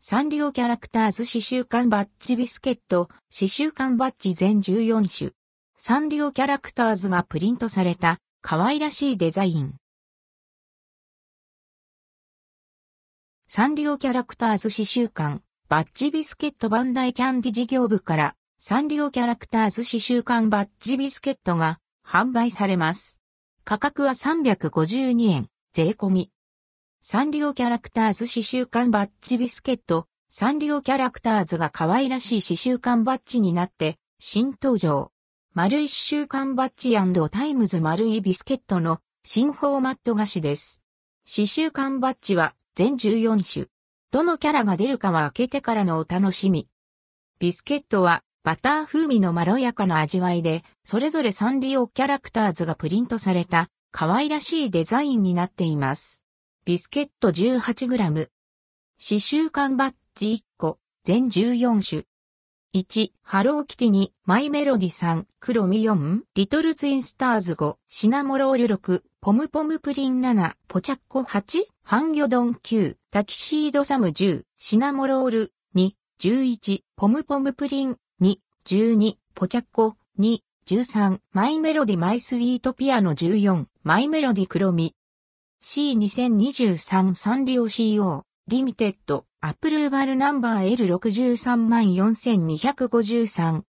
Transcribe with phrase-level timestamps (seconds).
[0.00, 5.32] サンリオキャラクターズ刺繍缶バッジビスケット、刺繍缶バッジ全14種。
[5.76, 9.74] サンリオキャラクターズがプリントされた可愛らしいデザイン。
[13.48, 23.18] サンリオキャラクターズ刺繍缶、バッジビスケットバンダイキャンディ事業部からサンリオキャラクターズ刺繍缶バッジビスケットが販売されます。
[23.64, 26.30] 価格は352円、税込み。
[27.10, 35.10] サンリオキャラクターズ刺繍缶バッジビスケット、サンリオキャラクターズが可愛らしい刺繍缶バッジになって新登場。
[35.54, 36.98] 丸い刺繍缶バッジ
[37.30, 40.82] times 丸いビスケットの新フォーマット菓子です。
[41.24, 43.68] 刺繍缶バッジは全14種。
[44.10, 46.68] どのキャラが出るかは開けてからのお楽しみ。
[47.38, 56.22] ビスケットはバター風味のまろやかな味わいで、それぞれサンリオキャラクターズがプリントされた可愛らしいデザインになっています。
[56.68, 57.96] ビスケット 18g。
[57.96, 58.28] 刺
[58.98, 62.04] 繍缶バッジ1個、全14種。
[62.74, 84.94] 1、ハローキティ2、マイメロディ3、クロミ4、リトルツインスターズ5、シナモロール6、ポムポムプリン7、ポチャッコ8、ハンギョドン9、タキシードサム10、シナモロール2、11、ポムポムプリン2、12、ポチャッコ2、13、マイメロディマイスイートピアノ14、マイメロディクロミ
[85.60, 93.56] C2023 サンリオ CO リミテッドアプルーバルナンバー L634,253